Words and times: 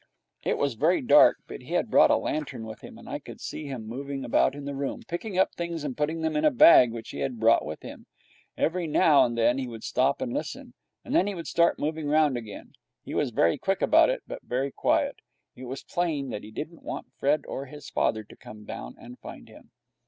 It 0.43 0.57
was 0.57 0.73
very 0.73 0.99
dark, 0.99 1.37
but 1.45 1.61
he 1.61 1.73
had 1.73 1.91
brought 1.91 2.09
a 2.09 2.17
lantern 2.17 2.65
with 2.65 2.81
him, 2.81 2.97
and 2.97 3.07
I 3.07 3.19
could 3.19 3.39
see 3.39 3.67
him 3.67 3.87
moving 3.87 4.25
about 4.25 4.53
the 4.53 4.73
room, 4.73 5.01
picking 5.07 5.39
things 5.55 5.83
up 5.83 5.85
and 5.89 5.95
putting 5.95 6.21
them 6.21 6.35
in 6.35 6.43
a 6.43 6.49
bag 6.49 6.91
which 6.91 7.11
he 7.11 7.19
had 7.19 7.39
brought 7.39 7.63
with 7.63 7.83
him. 7.83 8.07
Every 8.57 8.87
now 8.87 9.23
and 9.23 9.37
then 9.37 9.59
he 9.59 9.67
would 9.67 9.83
stop 9.83 10.19
and 10.19 10.33
listen, 10.33 10.73
and 11.05 11.13
then 11.13 11.27
he 11.27 11.35
would 11.35 11.45
start 11.45 11.77
moving 11.77 12.07
round 12.07 12.35
again. 12.35 12.73
He 13.03 13.13
was 13.13 13.29
very 13.29 13.59
quick 13.59 13.83
about 13.83 14.09
it, 14.09 14.23
but 14.25 14.41
very 14.41 14.71
quiet. 14.71 15.17
It 15.55 15.65
was 15.65 15.83
plain 15.83 16.29
that 16.31 16.41
he 16.43 16.49
didn't 16.49 16.81
want 16.81 17.13
Fred 17.19 17.43
or 17.47 17.67
his 17.67 17.91
father 17.91 18.23
to 18.23 18.35
come 18.35 18.65
down 18.65 18.95
and 18.97 19.19
find 19.19 19.47
him. 19.47 19.69